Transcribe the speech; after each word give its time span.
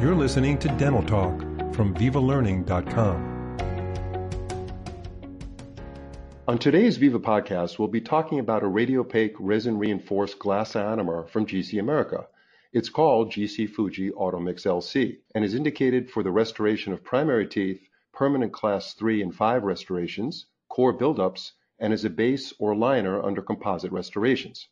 You're 0.00 0.14
listening 0.14 0.58
to 0.58 0.68
Dental 0.76 1.02
Talk 1.02 1.40
from 1.74 1.94
VivaLearning.com. 1.94 3.30
On 6.48 6.58
today's 6.58 6.96
Viva 6.96 7.20
podcast, 7.20 7.78
we'll 7.78 7.86
be 7.86 8.00
talking 8.00 8.40
about 8.40 8.64
a 8.64 8.66
radiopaque 8.66 9.34
resin 9.38 9.78
reinforced 9.78 10.38
glass 10.38 10.72
ionomer 10.72 11.28
from 11.28 11.46
GC 11.46 11.78
America. 11.78 12.26
It's 12.72 12.88
called 12.88 13.30
GC 13.30 13.70
Fuji 13.70 14.10
Automix 14.10 14.66
LC 14.66 15.18
and 15.34 15.44
is 15.44 15.54
indicated 15.54 16.10
for 16.10 16.22
the 16.22 16.30
restoration 16.30 16.92
of 16.92 17.04
primary 17.04 17.46
teeth, 17.46 17.80
permanent 18.12 18.52
class 18.52 18.94
3 18.94 19.22
and 19.22 19.34
5 19.34 19.62
restorations, 19.62 20.46
core 20.68 20.96
buildups, 20.96 21.52
and 21.78 21.92
as 21.92 22.04
a 22.04 22.10
base 22.10 22.52
or 22.58 22.74
liner 22.74 23.22
under 23.22 23.42
composite 23.42 23.92
restorations. 23.92 24.68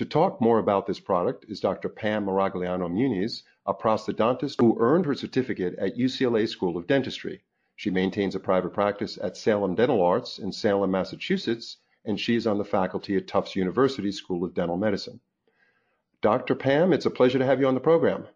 To 0.00 0.06
talk 0.06 0.40
more 0.40 0.58
about 0.58 0.86
this 0.86 0.98
product 0.98 1.44
is 1.50 1.60
Dr. 1.60 1.90
Pam 1.90 2.24
Maragliano 2.24 2.88
Muniz, 2.90 3.42
a 3.66 3.74
prosthodontist 3.74 4.58
who 4.58 4.78
earned 4.80 5.04
her 5.04 5.14
certificate 5.14 5.74
at 5.78 5.98
UCLA 5.98 6.48
School 6.48 6.78
of 6.78 6.86
Dentistry. 6.86 7.42
She 7.76 7.90
maintains 7.90 8.34
a 8.34 8.40
private 8.40 8.72
practice 8.72 9.18
at 9.22 9.36
Salem 9.36 9.74
Dental 9.74 10.00
Arts 10.00 10.38
in 10.38 10.52
Salem, 10.52 10.90
Massachusetts, 10.90 11.76
and 12.06 12.18
she 12.18 12.34
is 12.34 12.46
on 12.46 12.56
the 12.56 12.64
faculty 12.64 13.14
at 13.18 13.28
Tufts 13.28 13.54
University 13.54 14.10
School 14.10 14.42
of 14.42 14.54
Dental 14.54 14.78
Medicine. 14.78 15.20
Dr. 16.22 16.54
Pam, 16.54 16.94
it's 16.94 17.04
a 17.04 17.10
pleasure 17.10 17.38
to 17.38 17.44
have 17.44 17.60
you 17.60 17.68
on 17.68 17.74
the 17.74 17.80
program. 17.80 18.26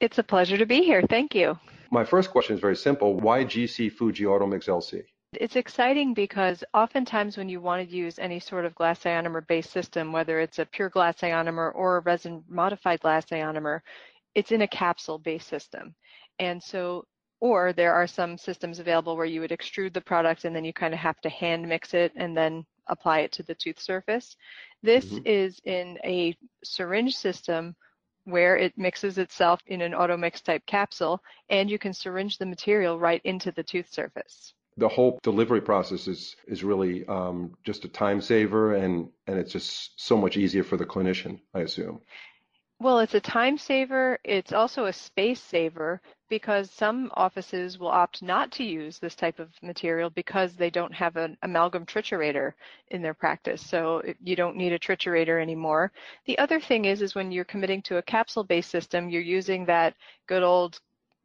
It's 0.00 0.18
a 0.18 0.24
pleasure 0.24 0.58
to 0.58 0.66
be 0.66 0.82
here. 0.82 1.04
Thank 1.08 1.32
you. 1.32 1.60
My 1.92 2.02
first 2.02 2.32
question 2.32 2.56
is 2.56 2.60
very 2.60 2.74
simple. 2.74 3.14
Why 3.14 3.44
GC 3.44 3.92
Fuji 3.92 4.24
Automix 4.24 4.66
LC? 4.66 5.04
It's 5.34 5.56
exciting 5.56 6.14
because 6.14 6.64
oftentimes 6.72 7.36
when 7.36 7.50
you 7.50 7.60
want 7.60 7.86
to 7.86 7.94
use 7.94 8.18
any 8.18 8.40
sort 8.40 8.64
of 8.64 8.74
glass 8.74 9.00
ionomer 9.00 9.46
based 9.46 9.70
system, 9.70 10.10
whether 10.10 10.40
it's 10.40 10.58
a 10.58 10.64
pure 10.64 10.88
glass 10.88 11.18
ionomer 11.18 11.70
or 11.74 11.98
a 11.98 12.00
resin 12.00 12.42
modified 12.48 13.00
glass 13.00 13.26
ionomer, 13.26 13.82
it's 14.34 14.52
in 14.52 14.62
a 14.62 14.68
capsule 14.68 15.18
based 15.18 15.46
system. 15.46 15.94
And 16.38 16.62
so, 16.62 17.04
or 17.40 17.74
there 17.74 17.92
are 17.92 18.06
some 18.06 18.38
systems 18.38 18.78
available 18.78 19.18
where 19.18 19.26
you 19.26 19.42
would 19.42 19.50
extrude 19.50 19.92
the 19.92 20.00
product 20.00 20.46
and 20.46 20.56
then 20.56 20.64
you 20.64 20.72
kind 20.72 20.94
of 20.94 21.00
have 21.00 21.20
to 21.20 21.28
hand 21.28 21.68
mix 21.68 21.92
it 21.92 22.12
and 22.16 22.34
then 22.34 22.64
apply 22.86 23.20
it 23.20 23.32
to 23.32 23.42
the 23.42 23.54
tooth 23.54 23.78
surface. 23.78 24.34
This 24.82 25.04
mm-hmm. 25.04 25.26
is 25.26 25.60
in 25.64 25.98
a 26.04 26.34
syringe 26.64 27.14
system 27.14 27.76
where 28.24 28.56
it 28.56 28.78
mixes 28.78 29.18
itself 29.18 29.60
in 29.66 29.82
an 29.82 29.92
automix 29.92 30.42
type 30.42 30.64
capsule 30.64 31.22
and 31.50 31.68
you 31.68 31.78
can 31.78 31.92
syringe 31.92 32.38
the 32.38 32.46
material 32.46 32.98
right 32.98 33.20
into 33.24 33.52
the 33.52 33.62
tooth 33.62 33.92
surface 33.92 34.54
the 34.78 34.88
whole 34.88 35.18
delivery 35.22 35.60
process 35.60 36.06
is 36.06 36.36
is 36.46 36.64
really 36.64 37.06
um, 37.08 37.52
just 37.64 37.84
a 37.84 37.88
time 37.88 38.20
saver 38.20 38.74
and 38.74 39.08
and 39.26 39.38
it's 39.38 39.52
just 39.52 40.00
so 40.00 40.16
much 40.16 40.36
easier 40.36 40.62
for 40.62 40.76
the 40.76 40.86
clinician 40.86 41.40
i 41.54 41.60
assume. 41.60 42.00
Well 42.80 43.00
it's 43.00 43.14
a 43.14 43.20
time 43.20 43.58
saver. 43.58 44.20
It's 44.22 44.52
also 44.52 44.84
a 44.84 44.92
space 44.92 45.40
saver 45.40 46.00
because 46.28 46.70
some 46.70 47.10
offices 47.14 47.76
will 47.76 47.88
opt 47.88 48.22
not 48.22 48.52
to 48.52 48.62
use 48.62 49.00
this 49.00 49.16
type 49.16 49.40
of 49.40 49.50
material 49.62 50.10
because 50.10 50.54
they 50.54 50.70
don't 50.70 50.94
have 50.94 51.16
an 51.16 51.36
amalgam 51.42 51.84
triturator 51.84 52.52
in 52.88 53.02
their 53.02 53.14
practice. 53.14 53.60
So 53.66 54.02
you 54.22 54.36
don't 54.36 54.56
need 54.56 54.72
a 54.72 54.78
triturator 54.78 55.42
anymore. 55.42 55.90
The 56.26 56.38
other 56.38 56.60
thing 56.60 56.84
is 56.84 57.02
is 57.02 57.16
when 57.16 57.32
you're 57.32 57.44
committing 57.44 57.82
to 57.82 57.96
a 57.96 58.02
capsule 58.02 58.44
based 58.44 58.70
system 58.70 59.10
you're 59.10 59.22
using 59.22 59.64
that 59.66 59.94
good 60.28 60.44
old 60.44 60.78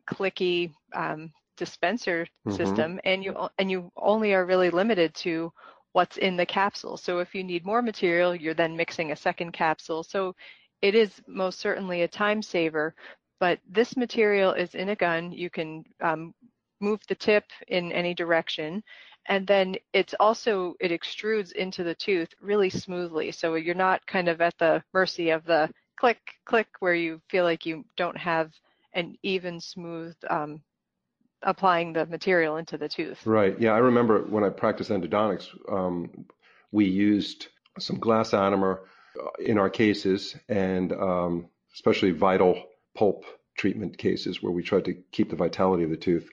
clicky 0.07 0.71
um, 0.93 1.31
dispenser 1.57 2.25
mm-hmm. 2.47 2.55
system 2.55 2.99
and 3.03 3.23
you 3.23 3.35
and 3.57 3.69
you 3.69 3.91
only 3.97 4.33
are 4.33 4.45
really 4.45 4.69
limited 4.69 5.13
to 5.15 5.51
what's 5.93 6.17
in 6.17 6.35
the 6.35 6.45
capsule. 6.45 6.97
So 6.97 7.19
if 7.19 7.33
you 7.35 7.43
need 7.43 7.65
more 7.65 7.81
material, 7.81 8.35
you're 8.35 8.53
then 8.53 8.75
mixing 8.75 9.11
a 9.11 9.15
second 9.15 9.51
capsule. 9.53 10.03
So 10.03 10.35
it 10.81 10.95
is 10.95 11.21
most 11.27 11.59
certainly 11.59 12.01
a 12.01 12.07
time 12.07 12.41
saver, 12.41 12.95
but 13.39 13.59
this 13.69 13.95
material 13.95 14.53
is 14.53 14.75
in 14.75 14.89
a 14.89 14.95
gun. 14.95 15.31
You 15.31 15.49
can 15.49 15.85
um, 16.01 16.33
move 16.81 16.99
the 17.07 17.15
tip 17.15 17.45
in 17.67 17.91
any 17.91 18.13
direction. 18.13 18.83
And 19.27 19.47
then 19.47 19.75
it's 19.93 20.13
also, 20.19 20.75
it 20.81 20.91
extrudes 20.91 21.53
into 21.53 21.83
the 21.83 21.95
tooth 21.95 22.29
really 22.41 22.69
smoothly. 22.69 23.31
So 23.31 23.55
you're 23.55 23.75
not 23.75 24.05
kind 24.05 24.27
of 24.27 24.41
at 24.41 24.57
the 24.57 24.83
mercy 24.93 25.29
of 25.29 25.45
the 25.45 25.69
click, 25.97 26.19
click, 26.45 26.67
where 26.79 26.95
you 26.95 27.21
feel 27.29 27.45
like 27.45 27.65
you 27.65 27.85
don't 27.95 28.17
have 28.17 28.51
an 28.93 29.15
even 29.23 29.61
smooth 29.61 30.15
um, 30.29 30.61
applying 31.43 31.93
the 31.93 32.05
material 32.05 32.57
into 32.57 32.77
the 32.77 32.89
tooth. 32.89 33.25
Right. 33.25 33.59
Yeah, 33.59 33.71
I 33.71 33.79
remember 33.79 34.19
when 34.21 34.43
I 34.43 34.49
practiced 34.49 34.89
endodontics, 34.89 35.47
um, 35.71 36.25
we 36.71 36.85
used 36.85 37.47
some 37.79 37.99
glass 37.99 38.31
ionomer 38.31 38.79
uh, 39.19 39.29
in 39.39 39.57
our 39.57 39.69
cases, 39.69 40.35
and 40.47 40.91
um, 40.91 41.47
especially 41.73 42.11
vital 42.11 42.63
pulp 42.95 43.25
treatment 43.57 43.97
cases 43.97 44.41
where 44.41 44.51
we 44.51 44.63
tried 44.63 44.85
to 44.85 44.93
keep 45.11 45.29
the 45.29 45.35
vitality 45.35 45.83
of 45.83 45.89
the 45.89 45.97
tooth. 45.97 46.29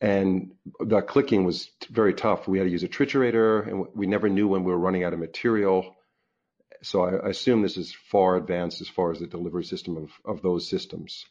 And 0.00 0.52
the 0.78 1.00
clicking 1.02 1.44
was 1.44 1.70
very 1.90 2.14
tough. 2.14 2.46
We 2.46 2.58
had 2.58 2.64
to 2.64 2.70
use 2.70 2.84
a 2.84 2.88
triturator, 2.88 3.66
and 3.66 3.86
we 3.94 4.06
never 4.06 4.28
knew 4.28 4.46
when 4.46 4.64
we 4.64 4.72
were 4.72 4.78
running 4.78 5.04
out 5.04 5.12
of 5.12 5.18
material. 5.18 5.96
So 6.82 7.02
I, 7.02 7.26
I 7.26 7.28
assume 7.30 7.62
this 7.62 7.76
is 7.76 7.92
far 7.92 8.36
advanced 8.36 8.80
as 8.80 8.88
far 8.88 9.10
as 9.10 9.18
the 9.18 9.26
delivery 9.26 9.64
system 9.64 9.96
of, 9.96 10.10
of 10.24 10.42
those 10.42 10.70
systems 10.70 11.26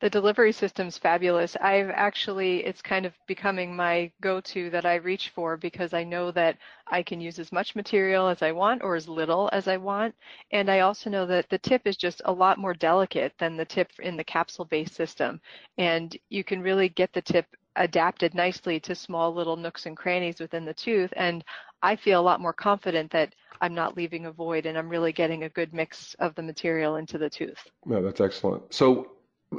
the 0.00 0.10
delivery 0.10 0.52
system's 0.52 0.96
fabulous. 0.96 1.56
I've 1.60 1.90
actually, 1.90 2.64
it's 2.64 2.80
kind 2.80 3.04
of 3.04 3.12
becoming 3.26 3.74
my 3.74 4.10
go-to 4.20 4.70
that 4.70 4.86
I 4.86 4.96
reach 4.96 5.30
for 5.30 5.56
because 5.56 5.92
I 5.92 6.04
know 6.04 6.30
that 6.32 6.56
I 6.86 7.02
can 7.02 7.20
use 7.20 7.38
as 7.38 7.50
much 7.50 7.74
material 7.74 8.28
as 8.28 8.42
I 8.42 8.52
want 8.52 8.82
or 8.82 8.94
as 8.94 9.08
little 9.08 9.50
as 9.52 9.66
I 9.66 9.76
want. 9.76 10.14
And 10.52 10.70
I 10.70 10.80
also 10.80 11.10
know 11.10 11.26
that 11.26 11.48
the 11.50 11.58
tip 11.58 11.82
is 11.84 11.96
just 11.96 12.22
a 12.24 12.32
lot 12.32 12.58
more 12.58 12.74
delicate 12.74 13.32
than 13.38 13.56
the 13.56 13.64
tip 13.64 13.90
in 14.00 14.16
the 14.16 14.24
capsule-based 14.24 14.94
system. 14.94 15.40
And 15.78 16.16
you 16.28 16.44
can 16.44 16.62
really 16.62 16.88
get 16.88 17.12
the 17.12 17.22
tip 17.22 17.46
adapted 17.74 18.34
nicely 18.34 18.80
to 18.80 18.94
small 18.94 19.32
little 19.34 19.56
nooks 19.56 19.86
and 19.86 19.96
crannies 19.96 20.40
within 20.40 20.64
the 20.64 20.74
tooth. 20.74 21.12
And 21.16 21.44
I 21.82 21.96
feel 21.96 22.20
a 22.20 22.22
lot 22.22 22.40
more 22.40 22.52
confident 22.52 23.10
that 23.12 23.34
I'm 23.60 23.74
not 23.74 23.96
leaving 23.96 24.26
a 24.26 24.32
void 24.32 24.66
and 24.66 24.78
I'm 24.78 24.88
really 24.88 25.12
getting 25.12 25.44
a 25.44 25.48
good 25.48 25.74
mix 25.74 26.14
of 26.20 26.34
the 26.36 26.42
material 26.42 26.96
into 26.96 27.18
the 27.18 27.30
tooth. 27.30 27.58
Yeah, 27.88 28.00
that's 28.00 28.20
excellent. 28.20 28.72
So 28.72 29.12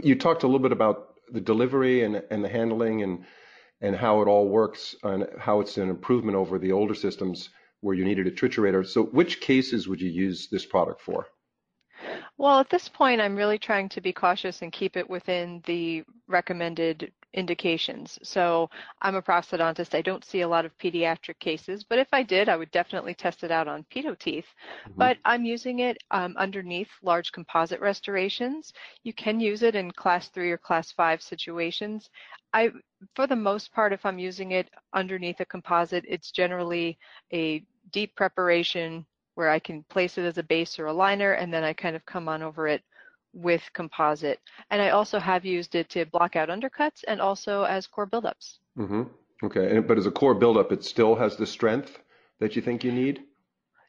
you 0.03 0.15
talked 0.15 0.43
a 0.43 0.47
little 0.47 0.59
bit 0.59 0.71
about 0.71 1.15
the 1.31 1.41
delivery 1.41 2.03
and, 2.03 2.23
and 2.31 2.43
the 2.43 2.49
handling 2.49 3.03
and 3.03 3.25
and 3.81 3.95
how 3.95 4.21
it 4.21 4.27
all 4.27 4.49
works 4.49 4.95
and 5.03 5.25
how 5.39 5.61
it's 5.61 5.77
an 5.77 5.89
improvement 5.89 6.35
over 6.35 6.59
the 6.59 6.73
older 6.73 6.93
systems 6.93 7.49
where 7.79 7.95
you 7.95 8.03
needed 8.03 8.27
a 8.27 8.31
triturator. 8.31 8.85
So 8.85 9.03
which 9.03 9.39
cases 9.39 9.87
would 9.87 10.01
you 10.01 10.09
use 10.09 10.49
this 10.51 10.65
product 10.65 10.99
for? 10.99 11.27
Well, 12.39 12.61
at 12.61 12.69
this 12.69 12.87
point, 12.87 13.19
I'm 13.19 13.35
really 13.35 13.59
trying 13.59 13.89
to 13.89 13.99
be 13.99 14.13
cautious 14.13 14.61
and 14.61 14.71
keep 14.71 14.95
it 14.95 15.09
within 15.09 15.61
the 15.65 16.05
recommended 16.29 17.11
indications. 17.33 18.17
So 18.23 18.69
I'm 19.01 19.15
a 19.15 19.21
prosthodontist. 19.21 19.93
I 19.93 20.01
don't 20.01 20.23
see 20.23 20.39
a 20.39 20.47
lot 20.47 20.63
of 20.63 20.75
pediatric 20.77 21.37
cases, 21.39 21.83
but 21.83 21.99
if 21.99 22.07
I 22.13 22.23
did, 22.23 22.47
I 22.47 22.55
would 22.55 22.71
definitely 22.71 23.13
test 23.13 23.43
it 23.43 23.51
out 23.51 23.67
on 23.67 23.85
pedo 23.93 24.17
teeth. 24.17 24.45
Mm-hmm. 24.85 24.97
But 24.97 25.17
I'm 25.25 25.43
using 25.43 25.79
it 25.79 25.97
um, 26.11 26.33
underneath 26.37 26.87
large 27.03 27.33
composite 27.33 27.81
restorations. 27.81 28.71
You 29.03 29.11
can 29.11 29.41
use 29.41 29.61
it 29.61 29.75
in 29.75 29.91
class 29.91 30.29
three 30.29 30.49
or 30.49 30.57
class 30.57 30.93
five 30.93 31.21
situations. 31.21 32.09
I, 32.53 32.71
for 33.17 33.27
the 33.27 33.35
most 33.35 33.73
part, 33.73 33.91
if 33.91 34.05
I'm 34.05 34.17
using 34.17 34.53
it 34.53 34.69
underneath 34.93 35.41
a 35.41 35.45
composite, 35.45 36.05
it's 36.07 36.31
generally 36.31 36.97
a 37.33 37.65
deep 37.91 38.15
preparation 38.15 39.05
where 39.39 39.49
I 39.49 39.59
can 39.59 39.83
place 39.83 40.17
it 40.17 40.25
as 40.25 40.37
a 40.37 40.43
base 40.43 40.77
or 40.79 40.87
a 40.87 40.93
liner, 40.93 41.31
and 41.31 41.53
then 41.53 41.63
I 41.63 41.71
kind 41.71 41.95
of 41.95 42.05
come 42.05 42.27
on 42.27 42.43
over 42.43 42.67
it 42.67 42.83
with 43.33 43.61
composite. 43.71 44.41
And 44.69 44.81
I 44.81 44.89
also 44.89 45.17
have 45.17 45.45
used 45.45 45.75
it 45.75 45.87
to 45.91 46.05
block 46.05 46.35
out 46.35 46.49
undercuts 46.49 47.05
and 47.07 47.21
also 47.21 47.63
as 47.63 47.87
core 47.87 48.05
buildups. 48.05 48.57
Mm-hmm. 48.77 49.03
Okay, 49.45 49.77
and, 49.77 49.87
but 49.87 49.97
as 49.97 50.05
a 50.05 50.11
core 50.11 50.35
buildup, 50.35 50.73
it 50.73 50.83
still 50.83 51.15
has 51.15 51.37
the 51.37 51.47
strength 51.47 51.99
that 52.41 52.57
you 52.57 52.61
think 52.61 52.83
you 52.83 52.91
need? 52.91 53.21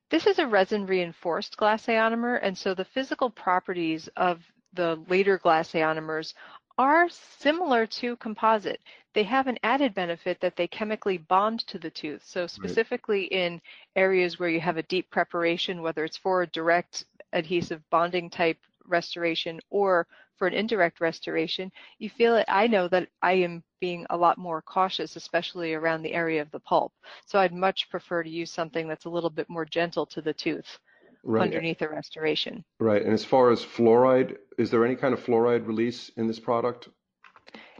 This 0.09 0.28
is 0.28 0.39
a 0.39 0.47
resin 0.47 0.87
reinforced 0.87 1.56
glass 1.56 1.87
ionomer, 1.87 2.39
and 2.41 2.56
so 2.56 2.72
the 2.72 2.84
physical 2.84 3.28
properties 3.28 4.09
of 4.16 4.41
the 4.74 5.03
later 5.09 5.36
glass 5.36 5.72
ionomers 5.72 6.33
are 6.78 7.09
similar 7.41 7.86
to 7.86 8.15
composite. 8.16 8.80
They 9.15 9.24
have 9.24 9.47
an 9.47 9.59
added 9.62 9.95
benefit 9.95 10.41
that 10.41 10.57
they 10.57 10.68
chemically 10.68 11.18
bond 11.18 11.66
to 11.68 11.78
the 11.78 11.91
tooth. 11.91 12.22
So 12.24 12.47
specifically 12.47 13.22
right. 13.22 13.33
in 13.33 13.60
areas 13.97 14.39
where 14.39 14.48
you 14.48 14.60
have 14.60 14.77
a 14.77 14.84
deep 14.84 15.10
preparation, 15.10 15.83
whether 15.83 16.04
it's 16.04 16.16
for 16.16 16.42
a 16.42 16.47
direct 16.48 17.04
adhesive 17.33 17.83
bonding 17.91 18.30
type 18.30 18.59
restoration 18.86 19.60
or 19.71 20.07
for 20.36 20.47
an 20.47 20.54
indirect 20.54 21.01
restoration, 21.01 21.71
you 21.98 22.09
feel 22.09 22.36
it. 22.36 22.47
I 22.48 22.66
know 22.66 22.89
that 22.89 23.09
I 23.22 23.33
am 23.33 23.62
being 23.80 24.07
a 24.10 24.16
lot 24.16 24.39
more 24.39 24.62
cautious, 24.62 25.16
especially 25.16 25.74
around 25.74 26.03
the 26.03 26.12
area 26.12 26.41
of 26.41 26.51
the 26.51 26.60
pulp. 26.60 26.92
So 27.27 27.39
I'd 27.39 27.53
much 27.53 27.91
prefer 27.91 28.22
to 28.22 28.30
use 28.30 28.51
something 28.51 28.89
that's 28.89 29.04
a 29.04 29.10
little 29.10 29.30
bit 29.30 29.48
more 29.48 29.65
gentle 29.65 30.07
to 30.07 30.21
the 30.21 30.33
tooth 30.33 30.78
right. 31.24 31.42
underneath 31.42 31.83
a 31.83 31.89
restoration. 31.89 32.65
Right. 32.78 33.03
And 33.03 33.12
as 33.12 33.24
far 33.24 33.51
as 33.51 33.65
fluoride, 33.65 34.36
is 34.59 34.71
there 34.71 34.84
any 34.84 34.97
kind 34.97 35.15
of 35.15 35.24
fluoride 35.24 35.66
release 35.66 36.10
in 36.16 36.27
this 36.27 36.41
product? 36.41 36.89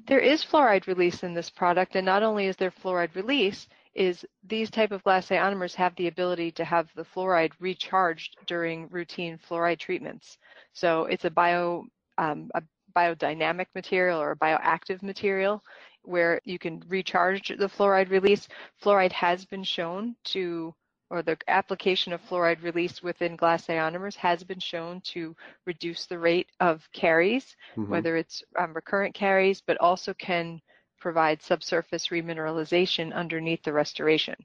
There 0.07 0.21
is 0.21 0.45
fluoride 0.45 0.87
release 0.87 1.23
in 1.23 1.35
this 1.35 1.51
product, 1.51 1.97
and 1.97 2.07
not 2.07 2.23
only 2.23 2.47
is 2.47 2.57
there 2.57 2.71
fluoride 2.71 3.15
release, 3.15 3.69
is 3.95 4.25
these 4.45 4.71
type 4.71 4.93
of 4.93 5.03
glass 5.03 5.29
ionomers 5.29 5.75
have 5.75 5.95
the 5.97 6.07
ability 6.07 6.53
to 6.53 6.65
have 6.65 6.89
the 6.95 7.05
fluoride 7.05 7.53
recharged 7.59 8.37
during 8.47 8.89
routine 8.89 9.39
fluoride 9.39 9.79
treatments. 9.79 10.39
So 10.73 11.05
it's 11.05 11.25
a 11.25 11.31
bio 11.31 11.85
um, 12.19 12.51
a 12.55 12.63
biodynamic 12.97 13.67
material 13.75 14.21
or 14.21 14.33
a 14.33 14.37
bioactive 14.37 15.03
material 15.03 15.63
where 16.03 16.41
you 16.45 16.59
can 16.59 16.83
recharge 16.89 17.49
the 17.49 17.69
fluoride 17.69 18.11
release. 18.11 18.49
Fluoride 18.83 19.13
has 19.13 19.45
been 19.45 19.65
shown 19.65 20.17
to 20.25 20.75
or 21.11 21.23
the 21.23 21.37
application 21.49 22.13
of 22.13 22.21
fluoride 22.23 22.63
release 22.63 23.03
within 23.03 23.37
glass 23.37 23.67
ionomers 23.67 24.15
has 24.15 24.45
been 24.45 24.61
shown 24.61 25.01
to 25.01 25.35
reduce 25.67 26.07
the 26.07 26.19
rate 26.19 26.47
of 26.61 26.89
caries, 26.93 27.57
mm-hmm. 27.77 27.91
whether 27.91 28.17
it's 28.17 28.43
um, 28.59 28.73
recurrent 28.73 29.15
caries, 29.15 29.61
but 29.67 29.77
also 29.79 30.15
can 30.15 30.61
provide 31.01 31.43
subsurface 31.43 32.09
remineralization 32.09 33.13
underneath 33.13 33.63
the 33.65 33.73
restoration. 33.73 34.37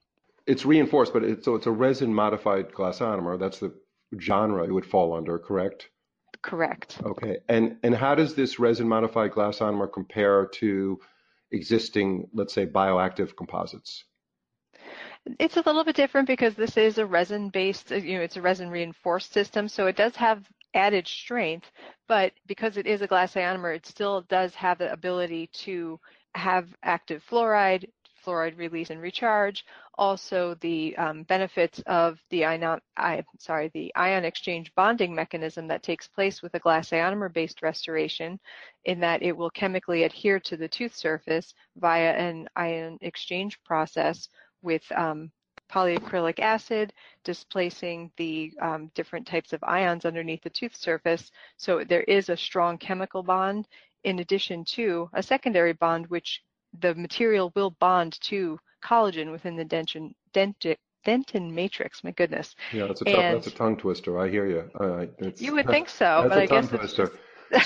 It's 0.48 0.66
reinforced, 0.66 1.14
but 1.14 1.24
it's, 1.24 1.46
so 1.46 1.56
it's 1.56 1.68
a 1.68 1.72
resin 1.72 2.14
modified 2.14 2.74
glass 2.74 3.00
ionomer. 3.00 3.40
That's 3.40 3.60
the 3.60 3.74
genre 4.20 4.64
it 4.64 4.72
would 4.72 4.86
fall 4.86 5.14
under, 5.14 5.38
correct? 5.38 5.90
Correct. 6.42 7.00
Okay. 7.04 7.40
And 7.50 7.78
and 7.84 7.96
how 7.96 8.14
does 8.14 8.36
this 8.36 8.60
resin 8.60 8.88
modified 8.88 9.32
glass 9.32 9.60
ionomer 9.60 9.92
compare 9.92 10.46
to 10.56 11.00
existing, 11.52 12.28
let's 12.34 12.54
say, 12.54 12.66
bioactive 12.66 13.36
composites? 13.36 14.04
It's 15.40 15.58
a 15.58 15.62
little 15.62 15.84
bit 15.84 15.96
different 15.96 16.28
because 16.28 16.56
this 16.56 16.78
is 16.78 16.98
a 16.98 17.06
resin-based, 17.06 17.92
you 17.92 18.18
know, 18.18 18.24
it's 18.24 18.38
a 18.38 18.42
resin-reinforced 18.42 19.34
system, 19.34 19.68
so 19.68 19.88
it 19.88 19.96
does 19.96 20.16
have 20.16 20.48
added 20.76 21.08
strength, 21.08 21.72
but 22.08 22.34
because 22.46 22.78
it 22.78 22.86
is 22.86 23.02
a 23.02 23.08
glass 23.08 23.34
ionomer, 23.34 23.76
it 23.76 23.86
still 23.88 24.22
does 24.30 24.54
have 24.54 24.78
the 24.78 24.92
ability 24.92 25.48
to 25.48 26.00
have 26.36 26.68
active 26.84 27.24
fluoride, 27.30 27.90
fluoride 28.24 28.58
release 28.58 28.90
and 28.90 29.02
recharge, 29.02 29.66
also 29.98 30.56
the 30.56 30.96
um, 30.98 31.24
benefits 31.24 31.82
of 31.88 32.20
the 32.30 32.44
ion, 32.46 32.80
I, 32.98 33.24
sorry, 33.40 33.72
the 33.74 33.96
ion 33.96 34.26
exchange 34.26 34.72
bonding 34.76 35.16
mechanism 35.16 35.68
that 35.68 35.84
takes 35.84 36.08
place 36.08 36.42
with 36.42 36.54
a 36.56 36.60
glass 36.60 36.90
ionomer-based 36.90 37.62
restoration 37.62 38.40
in 38.84 39.00
that 39.00 39.24
it 39.24 39.36
will 39.36 39.50
chemically 39.50 40.04
adhere 40.04 40.40
to 40.42 40.58
the 40.58 40.68
tooth 40.68 40.96
surface 40.96 41.54
via 41.78 42.12
an 42.12 42.48
ion 42.56 42.98
exchange 43.02 43.58
process 43.64 44.28
with 44.62 44.84
um, 44.96 45.32
polyacrylic 45.72 46.40
acid, 46.40 46.94
displacing 47.24 48.12
the 48.18 48.54
um, 48.62 48.92
different 48.94 49.28
types 49.28 49.54
of 49.54 49.64
ions 49.64 50.06
underneath 50.06 50.44
the 50.44 50.50
tooth 50.50 50.76
surface. 50.76 51.32
So 51.58 51.84
there 51.84 52.04
is 52.04 52.30
a 52.30 52.38
strong 52.38 52.78
chemical 52.78 53.24
bond 53.24 53.68
in 54.04 54.20
addition 54.20 54.64
to 54.66 55.10
a 55.14 55.24
secondary 55.24 55.74
bond, 55.74 56.08
which 56.08 56.44
the 56.80 56.94
material 56.96 57.52
will 57.56 57.72
bond 57.72 58.20
to 58.22 58.60
collagen 58.84 59.32
within 59.32 59.56
the 59.56 59.66
dentin, 59.66 60.14
dentin, 60.34 60.78
dentin 61.06 61.52
matrix. 61.52 62.04
My 62.04 62.12
goodness. 62.12 62.56
Yeah, 62.72 62.88
that's 62.88 63.02
a, 63.02 63.10
and, 63.10 63.38
that's 63.38 63.48
a 63.48 63.52
tongue 63.52 63.78
twister. 63.78 64.20
I 64.20 64.30
hear 64.30 64.46
you. 64.46 64.70
Uh, 64.80 65.06
you 65.38 65.54
would 65.54 65.68
think 65.68 65.90
so, 65.90 66.26
but 66.30 66.38
I 66.38 66.46
guess 66.46 66.68
twister. 66.68 67.12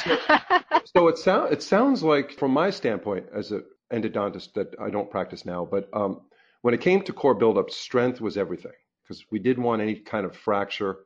so, 0.04 0.18
so 0.86 1.08
it 1.08 1.18
sounds 1.18 1.52
it 1.52 1.64
sounds 1.64 2.04
like, 2.04 2.32
from 2.32 2.52
my 2.52 2.70
standpoint 2.70 3.26
as 3.34 3.52
an 3.52 3.64
endodontist 3.92 4.54
that 4.54 4.76
I 4.80 4.90
don't 4.90 5.10
practice 5.10 5.46
now, 5.46 5.68
but 5.70 5.90
um, 5.94 6.22
when 6.62 6.74
it 6.74 6.82
came 6.82 7.02
to 7.04 7.14
core 7.14 7.36
buildup, 7.36 7.70
strength 7.70 8.22
was 8.22 8.38
everything 8.38 8.74
because 9.04 9.26
we 9.32 9.40
didn't 9.40 9.64
want 9.64 9.82
any 9.82 9.96
kind 9.96 10.26
of 10.26 10.36
fracture 10.36 11.00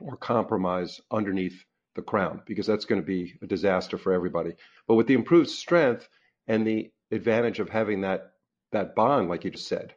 or 0.00 0.16
compromise 0.16 1.00
underneath 1.10 1.64
the 1.94 2.02
crown 2.02 2.42
because 2.46 2.66
that's 2.66 2.84
going 2.84 3.00
to 3.00 3.06
be 3.06 3.34
a 3.42 3.46
disaster 3.46 3.96
for 3.96 4.12
everybody. 4.12 4.52
But 4.88 4.96
with 4.96 5.06
the 5.06 5.14
improved 5.14 5.48
strength 5.48 6.08
and 6.48 6.66
the 6.66 6.90
advantage 7.10 7.60
of 7.60 7.68
having 7.68 8.00
that 8.02 8.32
that 8.72 8.96
bond, 8.96 9.28
like 9.28 9.44
you 9.44 9.50
just 9.52 9.68
said, 9.68 9.94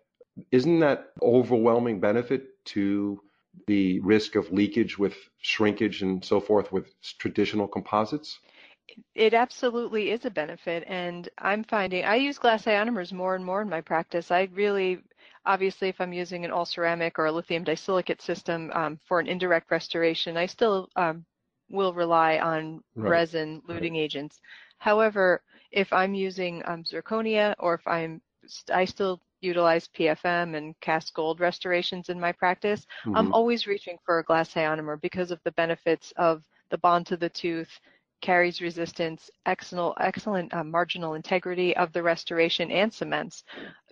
isn't 0.52 0.80
that 0.80 1.08
overwhelming 1.22 2.00
benefit 2.00 2.64
to 2.66 3.20
the 3.66 4.00
risk 4.02 4.36
of 4.36 4.52
leakage 4.52 5.00
with 5.00 5.16
shrinkage 5.42 6.04
and 6.04 6.24
so 6.24 6.40
forth 6.40 6.72
with 6.72 6.94
traditional 7.18 7.68
composites? 7.68 8.40
It 9.16 9.34
absolutely 9.34 10.12
is 10.12 10.26
a 10.26 10.30
benefit 10.30 10.84
and 10.88 11.30
i'm 11.40 11.64
finding 11.64 12.04
i 12.06 12.16
use 12.16 12.38
glass 12.38 12.66
ionomers 12.66 13.12
more 13.12 13.36
and 13.36 13.46
more 13.46 13.62
in 13.62 13.70
my 13.70 13.82
practice 13.82 14.32
i 14.32 14.48
really 14.54 15.00
obviously 15.46 15.90
if 15.90 16.00
i'm 16.00 16.14
using 16.14 16.46
an 16.46 16.52
all 16.52 16.66
ceramic 16.66 17.20
or 17.20 17.26
a 17.26 17.32
lithium 17.32 17.64
disilicate 17.64 18.22
system 18.22 18.72
um, 18.74 19.00
for 19.08 19.20
an 19.20 19.28
indirect 19.28 19.70
restoration 19.72 20.38
i 20.38 20.46
still 20.46 20.90
um, 20.96 21.26
will 21.70 21.94
rely 21.94 22.38
on 22.40 22.82
right. 22.96 23.10
resin 23.10 23.62
luting 23.68 23.92
right. 23.92 24.00
agents 24.00 24.40
however 24.78 25.42
if 25.72 25.92
i'm 25.92 26.14
using 26.14 26.62
um, 26.66 26.84
zirconia 26.84 27.56
or 27.60 27.74
if 27.74 27.88
i'm 27.88 28.22
i 28.74 28.86
still 28.86 29.20
utilize 29.42 29.90
pfm 29.90 30.56
and 30.56 30.80
cast 30.80 31.14
gold 31.14 31.40
restorations 31.40 32.10
in 32.10 32.20
my 32.20 32.32
practice 32.32 32.86
mm-hmm. 33.06 33.16
i'm 33.16 33.34
always 33.34 33.68
reaching 33.68 33.98
for 34.06 34.20
a 34.20 34.24
glass 34.24 34.54
ionomer 34.54 35.00
because 35.02 35.30
of 35.30 35.40
the 35.44 35.52
benefits 35.52 36.14
of 36.18 36.44
the 36.70 36.78
bond 36.80 37.06
to 37.06 37.18
the 37.18 37.30
tooth 37.30 37.80
caries 38.22 38.62
resistance, 38.62 39.30
excellent, 39.46 39.96
excellent 40.00 40.54
uh, 40.54 40.64
marginal 40.64 41.14
integrity 41.14 41.76
of 41.78 41.94
the 41.94 42.02
restoration 42.04 42.72
and 42.72 42.94
cements 42.94 43.44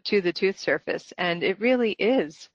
to 0.04 0.22
the 0.22 0.33
tooth 0.33 0.60
surface. 0.60 1.13
And 1.18 1.44
it 1.44 1.60
really 1.60 1.92
is 1.94 2.50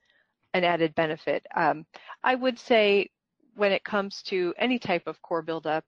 an 0.55 0.65
added 0.65 0.95
benefit. 0.95 1.47
Um, 1.55 1.87
I 2.25 2.35
would 2.35 2.59
say 2.59 3.11
when 3.55 3.73
it 3.73 3.85
comes 3.85 4.23
to 4.25 4.55
any 4.59 4.79
type 4.79 5.07
of 5.07 5.21
core 5.23 5.43
buildup, 5.43 5.85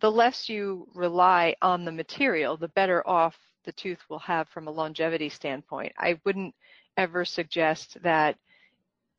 the 0.00 0.10
less 0.10 0.48
you 0.48 0.86
rely 0.94 1.54
on 1.62 1.84
the 1.84 1.92
material, 1.92 2.56
the 2.56 2.68
better 2.68 3.06
off 3.06 3.36
the 3.64 3.72
tooth 3.72 4.00
will 4.08 4.20
have 4.20 4.48
from 4.48 4.68
a 4.68 4.70
longevity 4.70 5.28
standpoint. 5.28 5.92
I 5.98 6.20
wouldn't 6.24 6.54
ever 6.96 7.24
suggest 7.24 7.96
that 8.02 8.36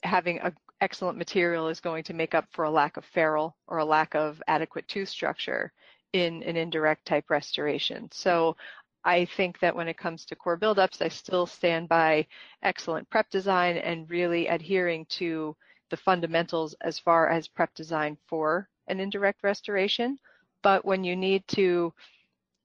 having 0.04 0.40
a 0.40 0.54
excellent 0.82 1.18
material 1.18 1.68
is 1.68 1.80
going 1.80 2.04
to 2.04 2.14
make 2.14 2.34
up 2.34 2.46
for 2.52 2.66
a 2.66 2.72
lack 2.72 2.98
of 2.98 3.06
ferrule 3.06 3.56
or 3.68 3.80
a 3.80 3.86
lack 3.86 4.16
of 4.16 4.42
adequate 4.48 4.88
tooth 4.88 5.10
structure 5.10 5.72
in 6.14 6.42
an 6.44 6.56
indirect 6.56 7.06
type 7.06 7.30
restoration. 7.30 8.10
So 8.12 8.56
I 9.04 9.26
think 9.26 9.60
that 9.60 9.76
when 9.76 9.88
it 9.88 9.98
comes 9.98 10.26
to 10.26 10.36
core 10.36 10.58
buildups, 10.58 11.02
I 11.02 11.08
still 11.08 11.46
stand 11.46 11.88
by 11.88 12.28
excellent 12.64 13.10
prep 13.10 13.30
design 13.30 13.78
and 13.78 14.10
really 14.10 14.48
adhering 14.48 15.06
to 15.10 15.56
the 15.90 15.98
fundamentals 15.98 16.76
as 16.82 17.00
far 17.00 17.30
as 17.30 17.48
prep 17.48 17.74
design 17.76 18.18
for 18.28 18.68
an 18.88 19.00
indirect 19.00 19.44
restoration. 19.44 20.18
But 20.62 20.84
when 20.84 21.04
you 21.04 21.16
need 21.16 21.48
to, 21.50 21.94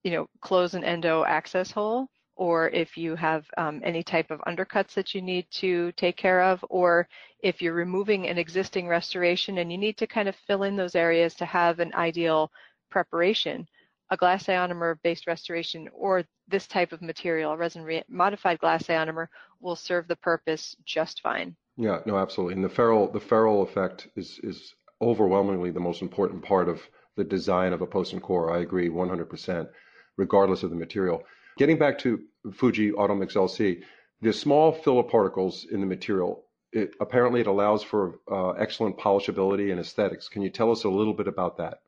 you 0.02 0.10
know, 0.10 0.28
close 0.40 0.74
an 0.74 0.84
endo 0.84 1.24
access 1.24 1.70
hole, 1.70 2.08
or 2.36 2.68
if 2.70 2.96
you 2.96 3.14
have 3.14 3.46
um, 3.56 3.80
any 3.84 4.02
type 4.02 4.30
of 4.30 4.40
undercuts 4.40 4.94
that 4.94 5.14
you 5.14 5.22
need 5.22 5.46
to 5.50 5.92
take 5.92 6.16
care 6.16 6.42
of, 6.42 6.64
or 6.68 7.08
if 7.40 7.62
you're 7.62 7.74
removing 7.74 8.26
an 8.26 8.38
existing 8.38 8.88
restoration 8.88 9.58
and 9.58 9.70
you 9.70 9.78
need 9.78 9.96
to 9.96 10.06
kind 10.06 10.28
of 10.28 10.36
fill 10.46 10.64
in 10.64 10.76
those 10.76 10.94
areas 10.94 11.34
to 11.34 11.44
have 11.44 11.78
an 11.78 11.92
ideal 11.94 12.50
preparation, 12.90 13.66
a 14.10 14.16
glass 14.16 14.44
ionomer 14.46 14.96
based 15.02 15.26
restoration 15.26 15.88
or 15.92 16.24
this 16.48 16.66
type 16.66 16.92
of 16.92 17.02
material, 17.02 17.52
a 17.52 17.56
resin 17.56 18.02
modified 18.08 18.58
glass 18.58 18.84
ionomer, 18.84 19.28
will 19.60 19.76
serve 19.76 20.08
the 20.08 20.16
purpose 20.16 20.76
just 20.84 21.20
fine. 21.20 21.56
Yeah, 21.76 22.00
no, 22.06 22.18
absolutely. 22.18 22.54
And 22.54 22.64
the 22.64 22.68
ferrule, 22.68 23.10
the 23.10 23.20
ferrule 23.20 23.62
effect 23.62 24.08
is, 24.16 24.38
is 24.42 24.74
overwhelmingly 25.00 25.70
the 25.70 25.80
most 25.80 26.02
important 26.02 26.44
part 26.44 26.68
of 26.68 26.80
the 27.16 27.24
design 27.24 27.72
of 27.72 27.82
a 27.82 27.86
post 27.86 28.12
and 28.12 28.22
core. 28.22 28.52
I 28.52 28.60
agree 28.60 28.88
100%, 28.88 29.68
regardless 30.16 30.62
of 30.62 30.70
the 30.70 30.76
material. 30.76 31.22
Getting 31.56 31.78
back 31.78 31.98
to 32.00 32.20
Fuji 32.52 32.92
Automix 32.92 33.34
LC, 33.34 33.82
the 34.20 34.32
small 34.32 34.72
filler 34.72 35.02
particles 35.02 35.66
in 35.70 35.80
the 35.80 35.86
material, 35.86 36.44
it, 36.72 36.94
apparently 37.00 37.40
it 37.40 37.46
allows 37.46 37.82
for 37.82 38.18
uh, 38.30 38.50
excellent 38.50 38.98
polishability 38.98 39.70
and 39.70 39.80
aesthetics. 39.80 40.28
Can 40.28 40.42
you 40.42 40.50
tell 40.50 40.72
us 40.72 40.84
a 40.84 40.88
little 40.88 41.14
bit 41.14 41.28
about 41.28 41.58
that? 41.58 41.78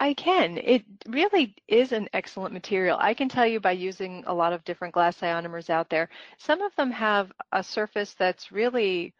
I 0.00 0.14
can. 0.14 0.58
It 0.58 0.84
really 1.06 1.54
is 1.66 1.92
an 1.92 2.08
excellent 2.12 2.52
material. 2.52 2.98
I 3.00 3.14
can 3.14 3.28
tell 3.28 3.46
you 3.46 3.60
by 3.60 3.72
using 3.72 4.22
a 4.26 4.34
lot 4.34 4.52
of 4.52 4.64
different 4.64 4.94
glass 4.94 5.18
ionomers 5.20 5.70
out 5.70 5.88
there, 5.90 6.08
some 6.38 6.60
of 6.62 6.74
them 6.76 6.90
have 6.92 7.32
a 7.52 7.62
surface 7.64 8.14
that's 8.14 8.52
really, 8.52 9.14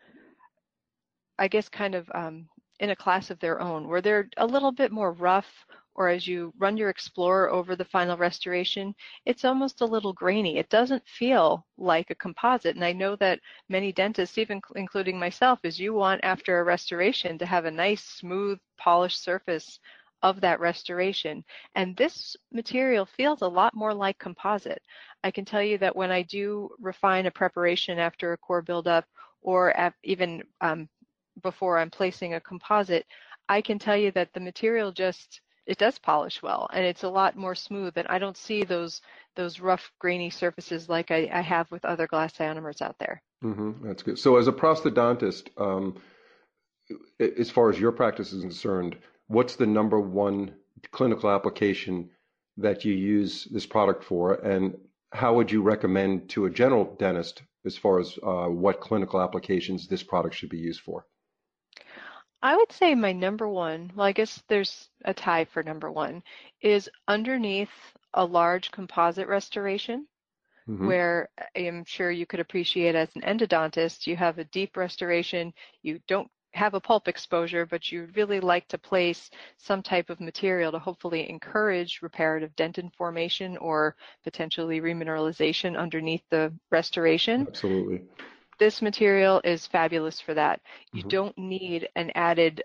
I 1.39 1.49
guess, 1.49 1.69
kind 1.69 1.95
of 1.95 2.09
um, 2.15 2.49
in 2.79 2.91
a 2.91 2.97
class 2.97 3.31
of 3.31 3.41
their 3.41 3.61
own, 3.61 3.89
where 3.89 4.01
they're 4.01 4.29
a 4.37 4.47
little 4.47 4.73
bit 4.73 4.93
more 4.93 5.13
rough 5.13 5.67
or 5.99 6.09
as 6.09 6.29
you 6.29 6.55
run 6.59 6.77
your 6.77 6.91
Explorer 6.91 7.51
over 7.51 7.75
the 7.75 7.85
final 7.85 8.17
restoration, 8.17 8.95
it's 9.27 9.45
almost 9.45 9.81
a 9.81 9.85
little 9.85 10.13
grainy. 10.13 10.57
It 10.57 10.69
doesn't 10.69 11.03
feel 11.09 11.67
like 11.77 12.11
a 12.11 12.15
composite. 12.15 12.77
And 12.77 12.85
I 12.85 12.93
know 12.93 13.17
that 13.17 13.41
many 13.69 13.91
dentists, 13.93 14.39
even 14.39 14.61
including 14.77 15.19
myself, 15.19 15.59
is 15.65 15.81
you 15.81 15.93
want 15.93 16.21
after 16.23 16.61
a 16.61 16.65
restoration 16.65 17.37
to 17.39 17.47
have 17.47 17.65
a 17.65 17.71
nice, 17.71 18.05
smooth, 18.05 18.61
polished 18.77 19.25
surface 19.25 19.81
of 20.23 20.41
that 20.41 20.61
restoration. 20.61 21.45
And 21.75 21.97
this 21.97 22.37
material 22.53 23.05
feels 23.05 23.43
a 23.43 23.49
lot 23.49 23.75
more 23.75 23.93
like 23.93 24.21
composite. 24.21 24.83
I 25.25 25.33
can 25.33 25.45
tell 25.45 25.65
you 25.65 25.79
that 25.79 25.97
when 25.97 26.13
I 26.13 26.23
do 26.23 26.71
refine 26.79 27.27
a 27.27 27.31
preparation 27.33 27.99
after 27.99 28.33
a 28.33 28.39
core 28.39 28.63
buildup 28.63 29.05
or 29.43 29.75
even 30.05 30.45
um, 30.61 30.89
before 31.43 31.77
I'm 31.77 31.91
placing 31.91 32.35
a 32.35 32.41
composite, 32.41 33.05
I 33.49 33.61
can 33.61 33.81
tell 33.81 33.97
you 33.97 34.13
that 34.13 34.33
the 34.33 34.41
material 34.41 34.93
just 34.93 35.41
it 35.69 35.79
does 35.79 35.99
polish 35.99 36.43
well 36.43 36.69
and 36.73 36.85
it's 36.85 37.05
a 37.05 37.09
lot 37.09 37.37
more 37.37 37.55
smooth 37.55 37.93
and 37.97 38.09
I 38.09 38.19
don't 38.19 38.37
see 38.37 38.65
those 38.65 39.03
those 39.37 39.61
rough 39.61 39.93
grainy 40.01 40.31
surfaces 40.31 40.89
like 40.89 41.11
I, 41.11 41.31
I 41.33 41.43
have 41.43 41.71
with 41.71 41.85
other 41.85 42.09
glass 42.09 42.33
ionomers 42.39 42.83
out 42.83 42.97
there. 42.99 43.23
Mm-hmm. 43.45 43.87
That's 43.87 44.03
good. 44.03 44.19
So 44.19 44.37
as 44.37 44.49
a 44.49 44.53
prosthodontist, 44.53 45.49
um, 45.57 45.97
as 47.21 47.51
far 47.51 47.71
as 47.71 47.79
your 47.79 47.93
practice 47.93 48.33
is 48.33 48.41
concerned, 48.41 48.97
what's 49.29 49.55
the 49.55 49.67
number 49.67 50.01
one 50.01 50.55
clinical 50.91 51.31
application 51.31 52.11
that 52.57 52.85
you 52.85 52.95
use 52.95 53.47
this 53.53 53.67
product 53.67 54.03
for, 54.03 54.35
and 54.35 54.77
how 55.13 55.35
would 55.35 55.53
you 55.53 55.63
recommend 55.63 56.29
to 56.31 56.47
a 56.47 56.51
general 56.51 56.97
dentist 56.99 57.43
as 57.65 57.77
far 57.77 58.01
as 58.01 58.19
uh, 58.25 58.47
what 58.47 58.81
clinical 58.81 59.21
applications 59.21 59.87
this 59.87 60.03
product 60.03 60.35
should 60.35 60.51
be 60.51 60.59
used 60.59 60.81
for? 60.81 61.07
I 62.43 62.57
would 62.57 62.71
say 62.73 62.95
my 62.95 63.13
number 63.13 63.49
one, 63.49 63.91
well, 63.95 64.07
I 64.07 64.13
guess 64.13 64.43
there's 64.49 64.89
a 65.05 65.13
tie 65.13 65.45
for 65.45 65.63
number 65.63 65.91
one, 65.91 66.23
is 66.61 66.89
underneath 67.09 67.71
a 68.15 68.25
large 68.25 68.71
composite 68.71 69.27
restoration, 69.27 70.07
mm-hmm. 70.69 70.87
where 70.87 71.29
I 71.39 71.61
am 71.61 71.85
sure 71.85 72.11
you 72.11 72.27
could 72.27 72.41
appreciate 72.41 72.95
as 72.95 73.09
an 73.17 73.23
endodontist, 73.23 74.07
you 74.07 74.17
have 74.17 74.39
a 74.39 74.45
deep 74.45 74.77
restoration, 74.77 75.53
you 75.83 76.01
don't 76.07 76.31
have 76.53 76.75
a 76.75 76.81
pulp 76.81 77.09
exposure, 77.09 77.67
but 77.67 77.93
you 77.93 78.09
really 78.15 78.41
like 78.41 78.67
to 78.69 78.79
place 78.79 79.31
some 79.59 79.83
type 79.83 80.09
of 80.09 80.21
material 80.21 80.73
to 80.73 80.79
hopefully 80.79 81.29
encourage 81.29 82.01
reparative 82.03 82.55
dentin 82.57 82.91
formation 82.95 83.57
or 83.59 83.95
potentially 84.25 84.81
remineralization 84.81 85.79
underneath 85.79 86.23
the 86.31 86.53
restoration. 86.71 87.47
Absolutely. 87.49 88.03
This 88.59 88.83
material 88.83 89.41
is 89.45 89.67
fabulous 89.67 90.21
for 90.21 90.35
that. 90.35 90.61
You 90.93 91.01
mm-hmm. 91.01 91.09
don't 91.09 91.39
need 91.39 91.89
an 91.97 92.11
added 92.15 92.63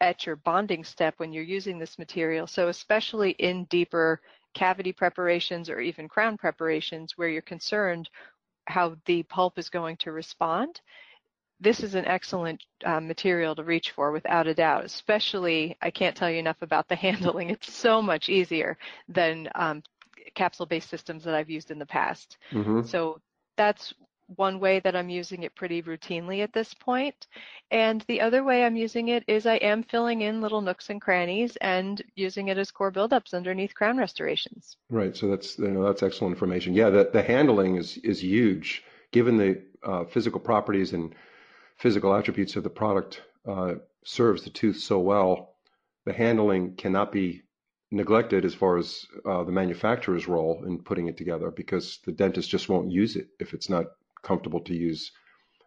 etch 0.00 0.28
or 0.28 0.36
bonding 0.36 0.84
step 0.84 1.14
when 1.18 1.32
you're 1.32 1.42
using 1.44 1.78
this 1.78 1.98
material. 1.98 2.46
So 2.46 2.68
especially 2.68 3.30
in 3.32 3.64
deeper 3.64 4.20
cavity 4.54 4.92
preparations 4.92 5.68
or 5.68 5.80
even 5.80 6.08
crown 6.08 6.36
preparations 6.36 7.12
where 7.16 7.28
you're 7.28 7.42
concerned 7.42 8.08
how 8.66 8.96
the 9.04 9.22
pulp 9.24 9.58
is 9.58 9.68
going 9.68 9.96
to 9.98 10.12
respond, 10.12 10.80
this 11.60 11.82
is 11.82 11.94
an 11.94 12.04
excellent 12.06 12.62
uh, 12.84 13.00
material 13.00 13.54
to 13.54 13.64
reach 13.64 13.92
for 13.92 14.12
without 14.12 14.46
a 14.46 14.54
doubt, 14.54 14.84
especially, 14.84 15.76
I 15.80 15.90
can't 15.90 16.16
tell 16.16 16.30
you 16.30 16.38
enough 16.38 16.62
about 16.62 16.88
the 16.88 16.96
handling. 17.06 17.50
It's 17.50 17.72
so 17.72 18.02
much 18.02 18.28
easier 18.28 18.76
than 19.08 19.48
um, 19.54 19.82
capsule-based 20.34 20.88
systems 20.88 21.24
that 21.24 21.34
I've 21.34 21.50
used 21.50 21.70
in 21.70 21.78
the 21.78 21.86
past. 21.86 22.38
Mm-hmm. 22.52 22.82
So 22.82 23.20
that's 23.56 23.94
one 24.36 24.60
way 24.60 24.80
that 24.80 24.96
I'm 24.96 25.08
using 25.08 25.42
it 25.42 25.54
pretty 25.54 25.82
routinely 25.82 26.42
at 26.42 26.52
this 26.52 26.74
point. 26.74 27.26
And 27.70 28.02
the 28.08 28.20
other 28.20 28.44
way 28.44 28.64
I'm 28.64 28.76
using 28.76 29.08
it 29.08 29.24
is 29.26 29.46
I 29.46 29.56
am 29.56 29.82
filling 29.82 30.22
in 30.22 30.40
little 30.40 30.60
nooks 30.60 30.90
and 30.90 31.00
crannies 31.00 31.56
and 31.56 32.02
using 32.14 32.48
it 32.48 32.58
as 32.58 32.70
core 32.70 32.92
buildups 32.92 33.34
underneath 33.34 33.74
crown 33.74 33.98
restorations. 33.98 34.76
Right. 34.90 35.16
So 35.16 35.28
that's 35.28 35.58
you 35.58 35.68
know, 35.68 35.84
that's 35.84 36.02
excellent 36.02 36.34
information. 36.34 36.74
Yeah, 36.74 36.90
the, 36.90 37.10
the 37.12 37.22
handling 37.22 37.76
is 37.76 37.98
is 37.98 38.22
huge 38.22 38.84
given 39.12 39.36
the 39.36 39.62
uh, 39.84 40.04
physical 40.04 40.40
properties 40.40 40.92
and 40.92 41.14
physical 41.76 42.14
attributes 42.14 42.56
of 42.56 42.64
the 42.64 42.70
product 42.70 43.22
uh, 43.46 43.74
serves 44.04 44.42
the 44.42 44.50
tooth 44.50 44.78
so 44.78 44.98
well. 44.98 45.54
The 46.04 46.12
handling 46.12 46.74
cannot 46.74 47.12
be 47.12 47.42
neglected 47.90 48.44
as 48.44 48.54
far 48.54 48.76
as 48.76 49.06
uh, 49.24 49.44
the 49.44 49.52
manufacturer's 49.52 50.26
role 50.26 50.64
in 50.66 50.82
putting 50.82 51.06
it 51.06 51.16
together 51.16 51.50
because 51.50 52.00
the 52.04 52.12
dentist 52.12 52.50
just 52.50 52.68
won't 52.68 52.90
use 52.90 53.14
it 53.14 53.28
if 53.38 53.54
it's 53.54 53.70
not 53.70 53.86
comfortable 54.24 54.60
to 54.60 54.74
use 54.74 55.10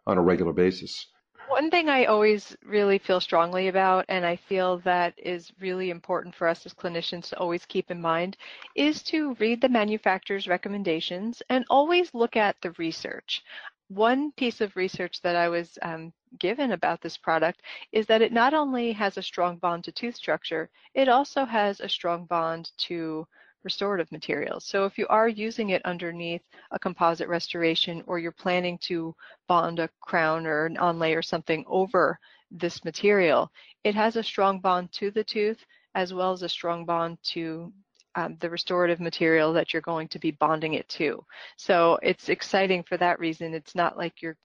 on 0.06 0.18
a 0.18 0.22
regular 0.22 0.52
basis. 0.52 1.06
One 1.48 1.70
thing 1.70 1.88
I 1.88 2.04
always 2.04 2.54
really 2.62 2.98
feel 2.98 3.20
strongly 3.20 3.68
about, 3.68 4.04
and 4.10 4.26
I 4.26 4.36
feel 4.36 4.78
that 4.80 5.14
is 5.16 5.50
really 5.58 5.88
important 5.88 6.34
for 6.34 6.46
us 6.46 6.66
as 6.66 6.74
clinicians 6.74 7.30
to 7.30 7.38
always 7.38 7.64
keep 7.64 7.90
in 7.90 8.02
mind, 8.02 8.36
is 8.74 9.02
to 9.04 9.34
read 9.36 9.62
the 9.62 9.68
manufacturer's 9.70 10.46
recommendations 10.46 11.42
and 11.48 11.64
always 11.70 12.12
look 12.12 12.36
at 12.36 12.56
the 12.60 12.72
research. 12.72 13.42
One 13.88 14.30
piece 14.32 14.60
of 14.60 14.76
research 14.76 15.22
that 15.22 15.36
I 15.36 15.48
was 15.48 15.78
um, 15.80 16.12
given 16.38 16.72
about 16.72 17.00
this 17.00 17.16
product 17.16 17.62
is 17.92 18.04
that 18.06 18.20
it 18.20 18.32
not 18.32 18.52
only 18.52 18.92
has 18.92 19.16
a 19.16 19.22
strong 19.22 19.56
bond 19.56 19.84
to 19.84 19.92
tooth 19.92 20.16
structure, 20.16 20.68
it 20.92 21.08
also 21.08 21.46
has 21.46 21.80
a 21.80 21.88
strong 21.88 22.26
bond 22.26 22.70
to 22.88 23.26
restorative 23.64 24.10
materials. 24.12 24.64
So 24.64 24.84
if 24.84 24.98
you 24.98 25.06
are 25.08 25.28
using 25.28 25.70
it 25.70 25.84
underneath 25.84 26.42
a 26.70 26.78
composite 26.78 27.28
restoration 27.28 28.02
or 28.06 28.18
you're 28.18 28.32
planning 28.32 28.78
to 28.82 29.14
bond 29.48 29.78
a 29.78 29.88
crown 30.00 30.46
or 30.46 30.66
an 30.66 30.76
onlay 30.76 31.16
or 31.16 31.22
something 31.22 31.64
over 31.66 32.18
this 32.50 32.84
material, 32.84 33.50
it 33.84 33.94
has 33.94 34.16
a 34.16 34.22
strong 34.22 34.60
bond 34.60 34.92
to 34.92 35.10
the 35.10 35.24
tooth 35.24 35.64
as 35.94 36.14
well 36.14 36.32
as 36.32 36.42
a 36.42 36.48
strong 36.48 36.84
bond 36.84 37.18
to 37.22 37.72
um, 38.14 38.36
the 38.40 38.50
restorative 38.50 39.00
material 39.00 39.52
that 39.52 39.72
you're 39.72 39.82
going 39.82 40.08
to 40.08 40.18
be 40.18 40.32
bonding 40.32 40.74
it 40.74 40.88
to. 40.88 41.24
So 41.56 41.98
it's 42.02 42.28
exciting 42.28 42.82
for 42.82 42.96
that 42.96 43.20
reason. 43.20 43.54
It's 43.54 43.74
not 43.74 43.96
like 43.96 44.22
you're 44.22 44.36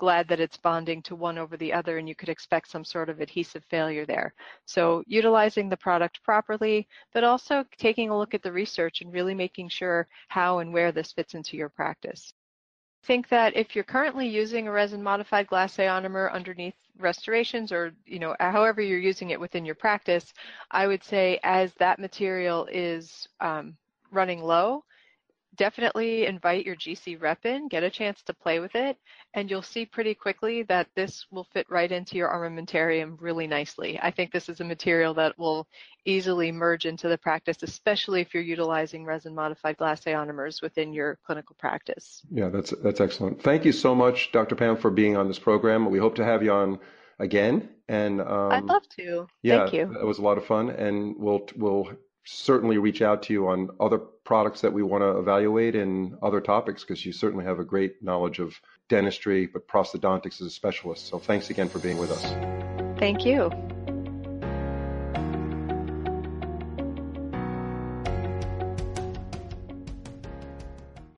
glad 0.00 0.26
that 0.26 0.40
it's 0.40 0.56
bonding 0.56 1.02
to 1.02 1.14
one 1.14 1.36
over 1.36 1.58
the 1.58 1.70
other 1.70 1.98
and 1.98 2.08
you 2.08 2.14
could 2.14 2.30
expect 2.30 2.70
some 2.70 2.84
sort 2.84 3.10
of 3.10 3.20
adhesive 3.20 3.62
failure 3.66 4.06
there. 4.06 4.32
So 4.64 5.04
utilizing 5.06 5.68
the 5.68 5.76
product 5.76 6.22
properly, 6.24 6.88
but 7.12 7.22
also 7.22 7.64
taking 7.76 8.08
a 8.08 8.16
look 8.16 8.32
at 8.32 8.42
the 8.42 8.50
research 8.50 9.02
and 9.02 9.12
really 9.12 9.34
making 9.34 9.68
sure 9.68 10.08
how 10.28 10.60
and 10.60 10.72
where 10.72 10.90
this 10.90 11.12
fits 11.12 11.34
into 11.34 11.58
your 11.58 11.68
practice. 11.68 12.32
Think 13.04 13.28
that 13.28 13.54
if 13.54 13.74
you're 13.74 13.84
currently 13.84 14.26
using 14.26 14.66
a 14.66 14.72
resin 14.72 15.02
modified 15.02 15.46
glass 15.46 15.76
ionomer 15.76 16.32
underneath 16.32 16.74
restorations 16.98 17.70
or 17.70 17.92
you 18.06 18.18
know 18.18 18.34
however 18.40 18.80
you're 18.80 18.98
using 18.98 19.30
it 19.30 19.40
within 19.40 19.66
your 19.66 19.74
practice, 19.74 20.32
I 20.70 20.86
would 20.86 21.04
say 21.04 21.38
as 21.42 21.74
that 21.74 21.98
material 21.98 22.66
is 22.72 23.28
um, 23.40 23.76
running 24.10 24.42
low, 24.42 24.84
definitely 25.60 26.24
invite 26.24 26.64
your 26.64 26.74
GC 26.74 27.20
rep 27.20 27.44
in, 27.44 27.68
get 27.68 27.82
a 27.82 27.90
chance 27.90 28.22
to 28.22 28.32
play 28.32 28.60
with 28.60 28.74
it, 28.74 28.96
and 29.34 29.50
you'll 29.50 29.60
see 29.60 29.84
pretty 29.84 30.14
quickly 30.14 30.62
that 30.62 30.88
this 30.96 31.26
will 31.30 31.46
fit 31.52 31.66
right 31.68 31.92
into 31.92 32.16
your 32.16 32.30
armamentarium 32.30 33.18
really 33.20 33.46
nicely. 33.46 34.00
I 34.02 34.10
think 34.10 34.32
this 34.32 34.48
is 34.48 34.60
a 34.60 34.64
material 34.64 35.12
that 35.14 35.38
will 35.38 35.68
easily 36.06 36.50
merge 36.50 36.86
into 36.86 37.08
the 37.08 37.18
practice, 37.18 37.58
especially 37.62 38.22
if 38.22 38.32
you're 38.32 38.42
utilizing 38.42 39.04
resin 39.04 39.34
modified 39.34 39.76
glass 39.76 40.00
ionomers 40.04 40.62
within 40.62 40.94
your 40.94 41.18
clinical 41.26 41.54
practice. 41.58 42.22
Yeah, 42.30 42.48
that's 42.48 42.72
that's 42.82 43.02
excellent. 43.02 43.42
Thank 43.42 43.66
you 43.66 43.72
so 43.72 43.94
much, 43.94 44.32
Dr. 44.32 44.54
Pam, 44.54 44.78
for 44.78 44.90
being 44.90 45.14
on 45.18 45.28
this 45.28 45.38
program. 45.38 45.90
We 45.90 45.98
hope 45.98 46.14
to 46.14 46.24
have 46.24 46.42
you 46.42 46.52
on 46.52 46.78
again. 47.18 47.68
And 47.86 48.22
um, 48.22 48.50
I'd 48.50 48.64
love 48.64 48.88
to. 48.96 49.26
Yeah, 49.42 49.58
Thank 49.58 49.74
you. 49.74 49.94
It 50.00 50.06
was 50.06 50.16
a 50.16 50.22
lot 50.22 50.38
of 50.38 50.46
fun, 50.46 50.70
and 50.70 51.16
we'll 51.18 51.46
we'll 51.54 51.90
certainly 52.24 52.78
reach 52.78 53.02
out 53.02 53.22
to 53.24 53.32
you 53.32 53.48
on 53.48 53.70
other 53.80 53.98
products 53.98 54.60
that 54.60 54.72
we 54.72 54.82
want 54.82 55.02
to 55.02 55.18
evaluate 55.18 55.74
and 55.74 56.14
other 56.22 56.40
topics 56.40 56.84
because 56.84 57.04
you 57.04 57.12
certainly 57.12 57.44
have 57.44 57.58
a 57.58 57.64
great 57.64 58.02
knowledge 58.02 58.38
of 58.38 58.54
dentistry, 58.88 59.46
but 59.46 59.66
prosthodontics 59.66 60.40
as 60.40 60.46
a 60.46 60.50
specialist. 60.50 61.06
So 61.06 61.18
thanks 61.18 61.50
again 61.50 61.68
for 61.68 61.78
being 61.78 61.98
with 61.98 62.10
us. 62.10 62.22
Thank 62.98 63.24
you. 63.24 63.50